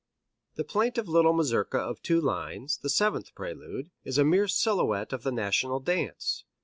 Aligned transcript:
The 0.55 0.63
plaintive 0.63 1.07
little 1.07 1.31
mazurka 1.31 1.77
of 1.77 2.01
two 2.01 2.19
lines, 2.19 2.79
the 2.79 2.89
seventh 2.89 3.35
prelude, 3.35 3.91
is 4.03 4.17
a 4.17 4.23
mere 4.25 4.47
silhouette 4.47 5.13
of 5.13 5.21
the 5.21 5.31
national 5.31 5.79
dance. 5.79 6.43